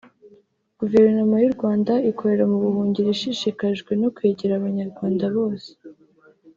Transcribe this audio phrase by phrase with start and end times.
[0.79, 5.69] Guverinoma y’u Rwanda ikorera mu buhungiro ishishikajwe no kwegera Abanyarwanda bose